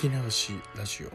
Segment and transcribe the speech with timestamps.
[0.00, 1.10] 聞き流しラジオ。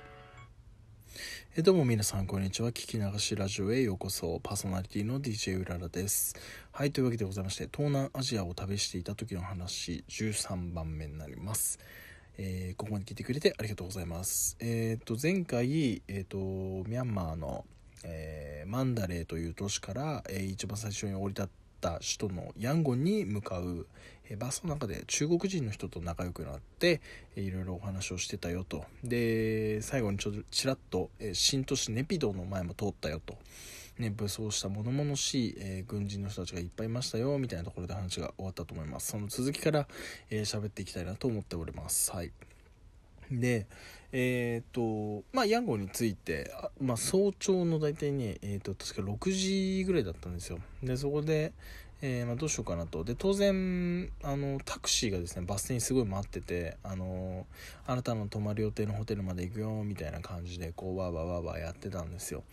[1.57, 2.69] えどうも皆さんこんにちは。
[2.69, 4.39] 聞き流しラジオへようこそ。
[4.43, 6.35] パーソナリティの DJ うららです。
[6.71, 11.79] はいというわけでございまして東南アジアを旅していた時の話13番目になります。
[12.37, 14.55] えー、ここまで聞いてくれてありがとうございます。
[14.59, 16.37] えっ、ー、と前回えっ、ー、と
[16.87, 17.65] ミャンマーの、
[18.03, 21.49] えマンダレーという都市から、え一番最初に降り立っ
[21.81, 23.87] た首都のヤンゴンに向かう、
[24.37, 27.01] バスの中で中国人の人と仲良くなって、
[27.35, 28.85] えいろいろお話をしてたよと。
[29.03, 33.37] で最後にちょっとちらっと、え新都市ネピドの前も通ったよと、
[33.99, 39.11] ね、武装した物々しい、えー、軍人の人たちがいっぱいいましたよみたいなところで話が終わったと思います。
[39.11, 39.87] その続きから喋、
[40.31, 42.11] えー、っていきたいなと思っております。
[42.11, 42.31] はい。
[43.31, 43.67] で
[44.11, 50.59] えっ、ー、とまあヤンゴンについてまあ、早朝の大体ねえっ、ー、と確か6時ぐらいだったんですよ。
[50.83, 51.53] でそこで、
[52.01, 53.03] えー、まあ、どうしようかなと。
[53.03, 57.45] で当然あのタクシーがですねバス停にすごい待っててあの
[57.87, 62.43] あなたの泊まる予定のホテルまで行くよみたいな感じでこうわーわーわーわーやってたんですよ。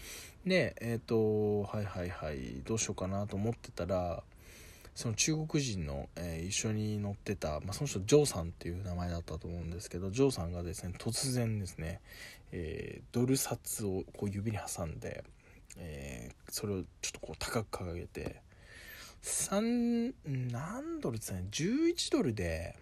[0.46, 4.22] でえっ、とはいはいはいどうしようかなと思ってたら
[4.94, 12.00] その中国人の、えー、一緒に乗ってた、まあ、その人ジョーさんっていう名前だったと思うんですけどジョーさんがですね突然ですね、
[12.52, 15.24] えー、ドル札をこう指に挟んで、
[15.78, 18.42] えー、それをちょっとこう高く掲げて
[19.22, 20.12] 3
[20.50, 22.76] 何ドルですね11ドルで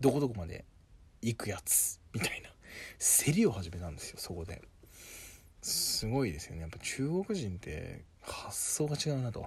[0.00, 0.64] どこどこまで
[1.22, 2.50] 行くやつみたいな。
[2.98, 4.62] 競りを始めたんですよそこで。
[5.62, 6.62] すごいですよね。
[6.62, 9.46] やっぱ中国人って発想が違うなと。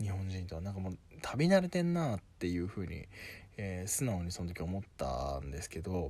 [0.00, 0.60] 日本人とは。
[0.62, 3.06] なんかもう旅慣れてんなっていう風に、
[3.58, 6.08] えー、素直にその時思ったんですけど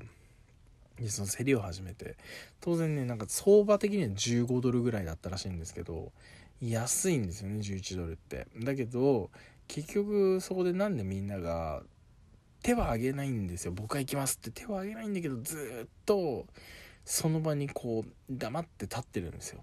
[1.09, 2.17] その競りを始めて。
[2.61, 6.13] 当然ねなんか相場的には15ドルぐらいだったらしいんですけど
[6.63, 8.47] 安いんですよね11ドルって。
[8.57, 9.31] だけど
[9.67, 11.83] 結局そこでなんでみんなが
[12.63, 13.73] 手は挙げないんですよ。
[13.73, 14.51] 僕は行きますって。
[14.51, 16.47] 手は挙げないんだけどずっと
[17.05, 19.61] その場にこう黙って立ってるんですよ。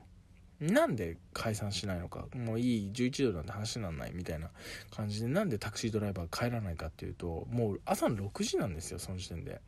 [0.60, 2.26] なんで解散しないのか。
[2.36, 4.50] もういい11ドルなんて話になんないみたいな
[4.92, 9.62] 感じでなんでタクシードライバー帰らないかっていうともう朝の6時なんですよその時点で。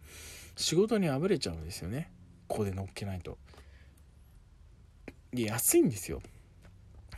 [0.57, 2.11] 仕事にあぶれちゃうんですよね。
[2.49, 3.37] ここで乗っけないと。
[5.33, 6.21] いや安いんですよ。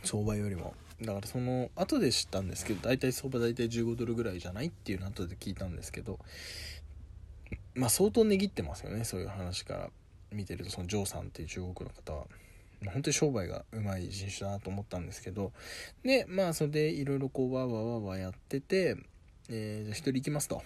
[0.04, 0.74] 相場よりも。
[1.02, 6.20] だからその後で知ったんですけど大体相場大体15ドルぐらいじゃないっていうの後で聞いたんですけど
[7.74, 9.90] まあ相当値切ってますよねそういう話から
[10.30, 10.70] 見てると。
[10.70, 12.26] そのジョーさんっていう中国の方は。
[12.92, 15.52] 本当に商売がうまい人種だなと思ったんですけど。
[16.02, 18.96] でまあそれでいろいろこうわーわーわーわーやってて、
[19.48, 20.62] えー、じゃあ一人行きますと。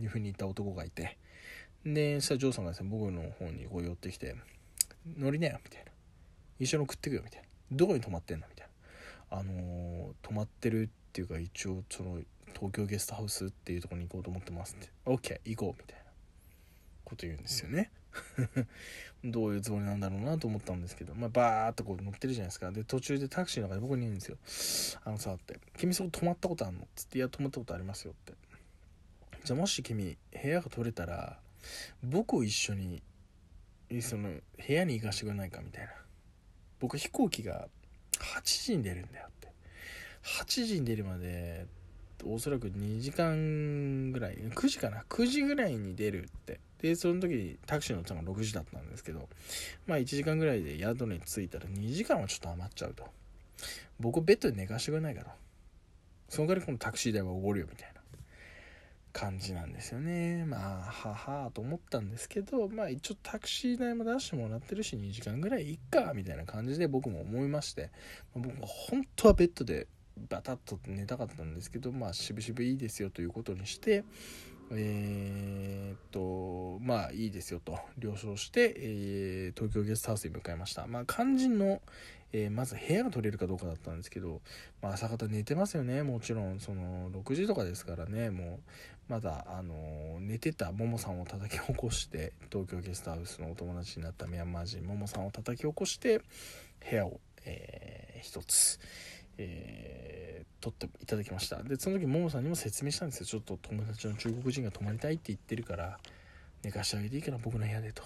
[0.00, 1.18] いうふうに言った男がいて。
[1.84, 4.34] でそしたらジョーさんがですね僕の方にこう寄ってきて
[5.16, 5.92] 「乗りなよ」みたいな
[6.58, 8.68] 「一緒に送ってくよ」みたいな「どこに泊まってんの?」みたい
[9.30, 12.20] な「あのー、泊まってるっていうか一応その
[12.54, 16.04] 東京ゲストハウスっていうとこに行こうと思ってます」って「OK 行こう」みたいな
[17.04, 17.90] こと言うんですよね。
[19.24, 22.70] どういうつもりなんだろうなと思ったんですけど、まあ、バーっとこう乗ってるじゃないですか。
[22.72, 24.98] で、途中でタクシーの中で僕に言うんですよ。
[25.04, 26.88] あのさ、って、君そこ泊まったことあんの？
[26.94, 28.32] つって、いや、泊まったことありますよって。
[29.44, 31.38] じゃあもし君、部屋が取れたら、
[32.02, 33.02] 僕を一緒に、
[34.00, 35.60] その、部屋に行かしてくれないか？
[35.60, 35.92] みたいな。
[36.80, 37.68] 僕飛行機が
[38.18, 39.48] 8時に出るんだよって。
[40.44, 41.66] 8時に出るまで、
[42.24, 46.60] おそらく2時間ぐらい、9時かな ?9 時ぐらいに出るって。
[46.80, 49.28] で、その時にタクシー乗ったのが6時だったんですけど、
[49.86, 53.04] まあ1時間ぐらいで宿に着いたら2時間はちょっと余っちゃうと。
[53.98, 55.34] 僕ベッドで寝かしてくれないから。
[56.28, 57.95] その代わりこのタクシー代はおごるよみたいな
[59.16, 60.44] 感じなんですよね。
[60.44, 67.90] まあ、ははと思ったんですけど、まあ一応タクシー代も出してもらってるし2時間ぐらいいっか、みたいな感じで僕も思いまして、
[68.34, 69.86] 僕も本当はベッドで
[70.28, 74.04] バタッと寝たかったんですけど、まあ、渋々いいですよということにして、
[74.72, 80.86] えー、っと、まあ、いいですよと了承して、えー、東京ゲストハウスに向かいました。
[80.86, 81.80] まあ、肝心の、
[82.32, 84.40] えー、まず部屋が取れるかどうかだったんですけど、
[84.82, 86.02] まあ、朝方寝てますよね。
[86.02, 88.58] もちろん、その、6時とかですからね、も
[89.08, 96.22] う、まだ、あの、寝てたももさんを叩き起こして、東京ゲストハウスのお友達になったミャンマー人ももさんを叩き起こして、
[96.90, 98.80] 部屋を、えー、一つ、
[99.38, 101.62] えー、撮っていただきました。
[101.62, 103.26] でその時ももさんにも説明したんですよ。
[103.26, 105.98] ちょっと友達の中国人が泊まりたいって言ってるから
[106.62, 108.02] 寝かしてあげていいから僕の部屋でと。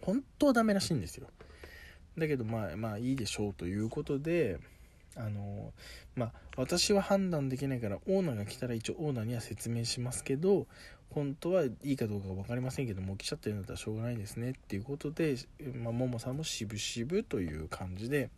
[0.00, 1.26] 本当はダメらしいんですよ。
[2.18, 4.58] だけどまあまあいいでしょうということで
[5.16, 5.72] あの
[6.14, 10.66] まあ私は判断できないからオーナーが来たら一応オーナーには説明しますけど
[11.10, 15.36] 本当はいいかどうか分かりませんけども来ちゃってるんだったらしょうがないですねっていうことで、
[15.82, 18.30] まあ、ももさんもしぶしぶという感じで、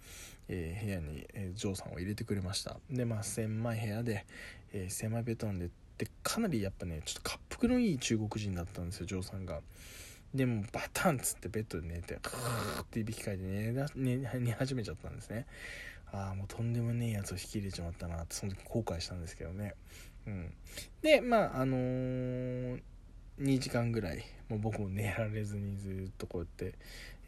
[0.48, 2.78] えー、部屋に、えー、ジョーさんを入れてくれました。
[2.90, 4.24] でまあ狭い部屋で、
[4.72, 9.60] えー、狭いベッドなんででかなりやっぱねちょっと滑覆のいい中国人だったんですよジョーさんが。
[10.34, 15.46] でもバタンっつってベッドで寝てクーっていびきかいて寝だ寝寝始めちゃったんですね。
[16.10, 19.74] ああもうとんでもねえやつを引き入れちまったなってその時後悔したんですけどね。
[20.26, 20.54] うん。
[21.02, 22.80] でまああのー、
[23.38, 26.78] 2時間ぐらいもう僕も寝られずにずっとこうやって、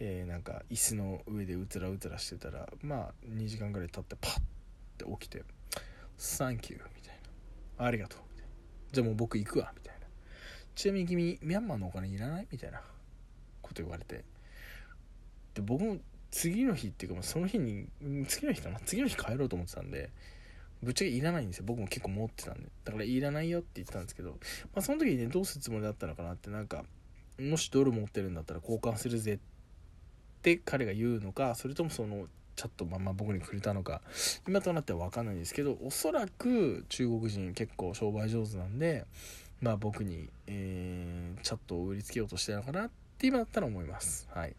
[0.00, 4.40] えー、なんか椅子の上でうつらうつらしてたらまあ2時間ぐらい経ってパッ
[4.98, 5.42] て起きて
[6.18, 7.18] 「サンキュー」みたい
[7.78, 8.52] な「ありがとう」みたいな
[8.92, 10.06] 「じゃあもう僕行くわ」みたいな
[10.74, 12.82] 「ちなみに君ミャンマーのお金いらない?」みたいな。
[13.64, 14.24] こと言われて。
[15.54, 15.98] で僕も
[16.30, 17.86] 次の日っていうかその日に
[18.28, 18.80] 次の日かな？
[18.80, 20.10] 次の日帰ろうと思ってたんで
[20.84, 21.64] ぶっちゃけいらないんですよ。
[21.66, 22.68] 僕も結構持ってたんで。
[22.84, 24.36] だからいらないよって言ってたんですけど、ま
[24.76, 26.84] あ、その時にねどうするつもりだったのかなってなんか
[27.40, 29.38] もしドル持ってるんだったら交換するぜっ
[30.42, 32.26] て彼が言うのかそれともその
[32.56, 34.00] チャットまま僕にくれたのか
[34.46, 39.04] 今となっては分かんないんですけどおそらく中国人結構商売上手なんで
[39.60, 44.28] まあ僕に、えー、チャットを売りつけようとしてるのかなって今だったら思います。
[44.32, 44.54] はい。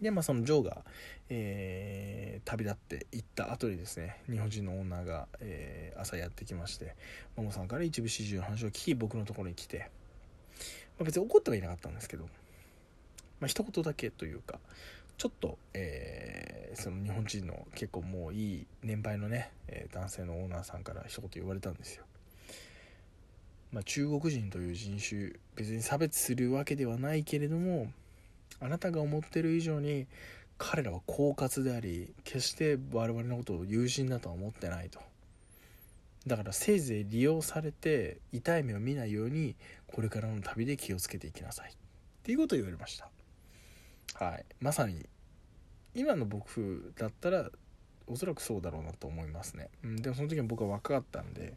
[0.00, 0.84] でまあそのジョーが、
[1.30, 6.94] えー、旅立って行った後にですね日本人のオーナーが、えー、朝やってきまして
[7.36, 9.90] ももさんから一部始終の話を聞き僕のところに来て、
[10.98, 12.24] まあ、別に怒ってはいなかったんですけど、
[13.40, 14.58] まあ一言だけというか
[15.16, 22.04] ちょっと、えー、その日本人の結構もういい年配のね、え男性のオーナーさんから一言言われたんですよ。
[23.72, 27.90] まあ、中国人という人種別に差別するわけではないけれども
[28.60, 30.06] あなたが思ってる以上に
[30.58, 35.00] 彼らは狡猾であり決して我々のことを友人だとは思ってないと。
[36.26, 39.54] だからせいぜい利用されて痛い目を見ないように
[39.86, 41.70] これからの旅で気をつけていきなさい。
[41.70, 41.74] っ
[42.24, 43.10] ていうことを言われました。
[44.14, 44.44] はい。
[44.60, 45.06] まさに
[45.94, 47.50] 今の僕だったら
[48.06, 51.54] おそらくそうだろうなと思いますね、うん、でもその時は僕は若かったんで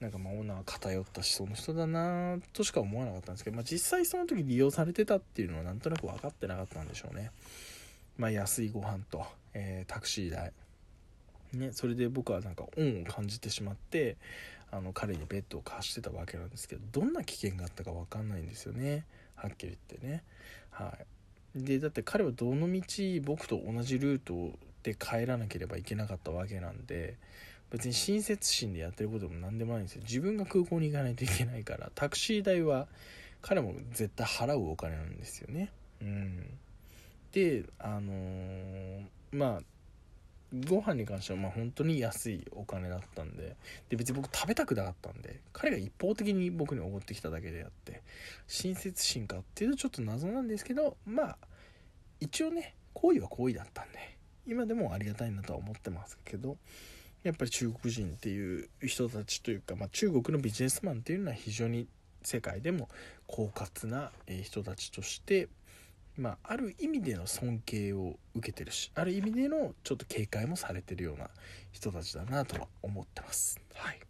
[0.00, 7.30] なんかまあオーナー偏った思想の人だなとしか思わなかったんですけど、まあ、実際その時利用されてたっていうのはなんとなく分かってなかったんでしょうね。
[8.16, 9.24] まあ、安いご飯と、
[9.54, 10.52] えー、タクシー代。
[11.52, 14.16] ね、それで僕はなんか恩を感じてしまって
[14.70, 19.04] あの彼にベッドを貸してたわけなんですけどどんな危険があったか分かんないんですよね
[19.34, 20.22] はっきり言ってね。
[20.70, 20.94] は
[21.56, 22.82] い、でだって彼はどの道
[23.22, 24.52] 僕と同じルート
[24.82, 27.16] で帰らなければいけなかったわけなんで
[27.70, 30.02] 別に親切心でやってることも何でもないんですよ。
[30.02, 31.90] 自分が空港に行かないといけないから。
[31.94, 32.86] タクシー代は
[33.42, 35.70] 彼も絶対払うお金なんですよね。
[36.00, 36.58] うん。
[37.32, 39.62] であのー、まあ
[40.66, 43.54] ご飯に関してはまあ本当に安いお金だったんで。
[43.90, 45.40] で別に僕食べたくなかったんで。
[45.52, 48.02] 彼が一方的に僕におごってきただけであって。
[48.46, 51.38] 親切心かっていうとちょっと謎なんですけどまあ
[52.18, 53.98] 一応ね行為は行為だったんで。
[54.46, 56.56] 今でもありがたいなとは思ってますけど。
[57.22, 61.88] やっぱり中国人っていう人たちというか、まあ、中国のビジネスマンっていうのは非常に
[62.22, 62.88] 世界でも
[63.28, 64.10] 狡猾な
[64.42, 65.48] 人たちとして、
[66.16, 71.28] まあ、ある意味での尊敬を受けてるしある意味でのちょっと警戒もされてるような
[71.72, 73.60] 人たちだなとは思ってます。
[73.74, 74.00] はい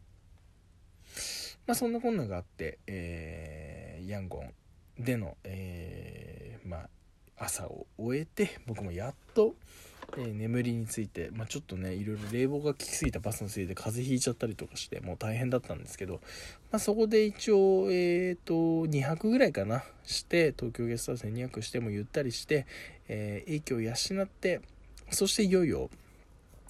[1.66, 4.42] まあ、そんなこんながあって、えー、ヤンゴ
[4.98, 6.88] ンでの、えー、まあ、
[7.36, 9.54] 朝を終えて僕もやっと、
[10.20, 16.14] えー、眠りについて、まあ、ちょっとねいろいろ冷房が効きすぎたバスのせいで風邪ひいちゃったりとかしてもう大変だったんですけど、
[16.72, 18.54] まあ、そこで一応えっ、ー、と
[18.86, 22.66] 2泊ぐらいかなして東京ゲストハウスに2泊してもゆったりして、
[23.06, 24.60] えー、影響を養って
[25.10, 25.88] そしていよいよ、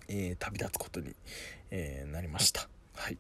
[0.09, 1.17] え旅立つことに、
[1.73, 2.69] えなりました。
[2.95, 3.19] はい。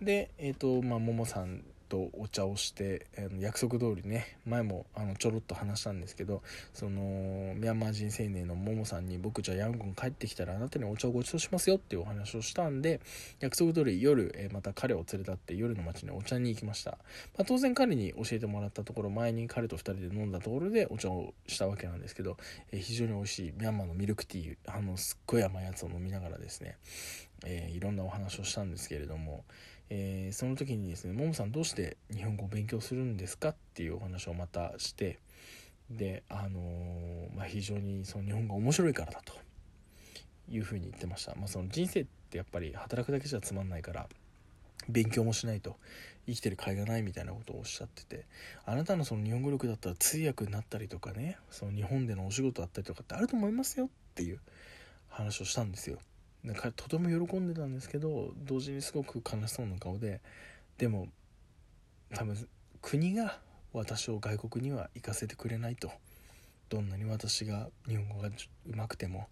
[0.00, 6.42] でえっ、とまあももさんとお茶をして、えー、約束通りね前もあのちょろっと話したんですけど
[6.74, 13.00] そのミャンマー人青年のももさんに僕じゃあヤンゴン帰ってきたらあなたにお茶をご馳走しますよっていうお話をしたんで
[13.40, 16.96] 約束通り夜、えー、また彼を連れ立って夜の街にお茶に行きました、ま
[17.42, 22.36] あ、当然彼に教えてもらったところ前に彼と2人で飲んだところでお茶をしたわけなんですけど、
[22.72, 26.76] えー、非常に美味しいミャンマーのミルクティーあのすっごい甘いやつを飲みながらですね、
[27.44, 29.44] えいろんなお話をしたんですけれども
[29.90, 35.18] えー、その時にですね「ももさんどうして日本語を勉強するんですか?」っていうお話をまたして
[35.90, 39.34] であのー、まあ、非常にその日本語面白いからだと
[40.48, 44.08] いうふうに言ってました、まあ、その人生ってやっぱり働くだけじゃつまんないから
[44.88, 45.76] 勉強もしないと
[46.26, 48.24] 生きてる甲斐がないみたいなことをおっしゃってて
[48.64, 54.40] あなたのその日本語力だったら通訳になったりとかねその日本でのお仕事だったりとかってあると思いますよっていう
[55.08, 55.98] 話をしたんですよ
[56.54, 60.20] 彼とても喜んでたんですけど同時にすごく悲しそうな顔で
[60.78, 61.08] でも
[62.14, 62.48] 多分
[62.82, 63.38] 国が
[63.72, 65.90] 私を外国には行かせてくれないと。
[66.68, 69.28] どんなに私が日本語がうまくても、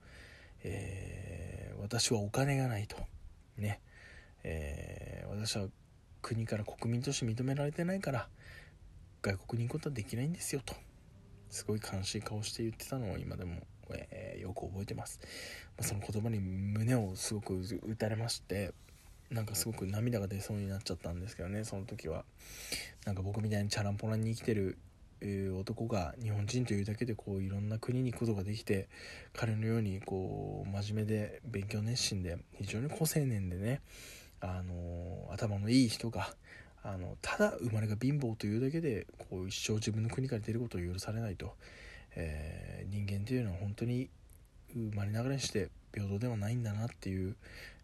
[0.62, 2.96] えー、私はお金がないと。
[3.56, 3.80] ね、
[4.44, 5.66] えー、私は
[6.22, 8.28] 国から国民として認められてないから
[9.22, 10.74] 外国に行くことはできないんですよと。
[11.50, 13.62] すごい悲しい顔して言ってたのを今でも、
[13.92, 15.20] えー、よく覚えてます、
[15.76, 17.54] まあ、その言葉に胸をすごく
[17.86, 18.72] 打たれまして
[19.30, 22.24] なんかすごく涙が出そうになっちゃったんですけどねその時は。
[23.04, 24.78] なんか僕みたいにチャランポランに生きてる
[25.58, 28.88] 男が日本人というだけでこういろんな国に行くことができて
[29.32, 33.80] 彼のようにこう真面目で勉強熱心で非常に好青年でね
[34.40, 36.34] あの頭のいい人が
[36.82, 41.54] あのただ生まれが貧乏というだけでこう一生自分の国から出ることを許されないと、
[42.16, 44.08] えー、人間というのは本当に
[44.74, 47.36] 生まれながらにして平等ではないんだなっていう、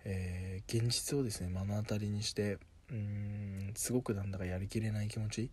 [0.05, 2.59] えー、現実をですね目の当たりにして
[2.91, 5.51] うーんすごくなんだかやりきれない気持ち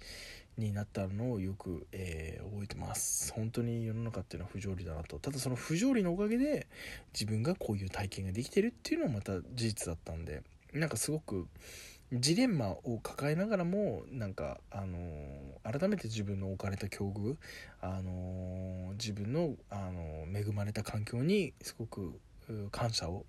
[0.57, 3.31] になったのをよく、えー、覚えてます。
[3.33, 5.19] 本当に世の中っていうのは不条理だなと。
[5.19, 6.67] ただその不条理のおかげで
[7.13, 10.41] 自分がこういう体験ができてるっていうのもまた事実だったんで
[10.73, 11.47] なんかすごく
[12.13, 17.35] ジレンマを抱えながらもなんか、あのー、改めて自分の置かれた境遇、
[17.81, 22.17] あのー、自分の、あのー、恵まれた環境にすごく
[22.71, 23.25] 感謝を、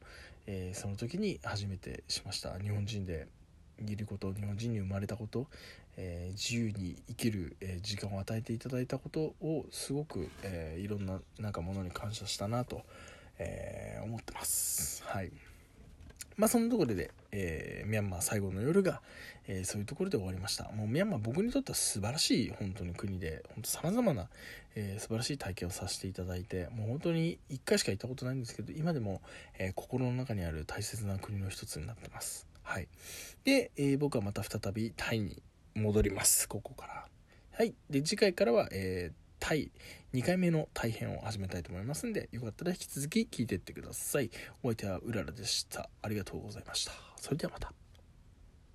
[0.47, 3.27] えその時に初めてしました日本人で
[3.85, 5.49] いること日本人に生まれたこと、
[5.97, 12.83] え自由に生きる、え時間を与えていただいたことをすごく、えいろんななんかものに感謝したなと、
[13.39, 15.03] え思ってます。
[15.05, 15.33] はい
[16.39, 19.03] まあそのところで、えー、ミャンマー最後の夜が、
[19.49, 20.71] えー、そういうところで終わりました。
[20.71, 24.29] もうミャンマー僕にとっては素晴らしい本当に国で、本当様々な、
[24.77, 29.21] えー、素晴らしい体験をさせていただいて、もう本当に1回しか行ったことないんですけど、今でも、
[29.59, 32.47] え心の中にある大切な国の一つになってます。
[32.63, 32.87] はい。
[33.43, 35.43] で、え僕はまた再びタイに
[35.75, 36.49] 戻ります。
[36.49, 37.09] ここから。
[37.51, 37.75] はい。
[37.91, 39.71] で、次回からは、えー対
[40.15, 44.31] 2回目の大変を始めたいと思いますんでよかったら引き続き聞いてってください。
[44.63, 45.89] お相手はうららでした。
[46.03, 46.93] ありがとうございました。
[47.17, 47.88] それではまた。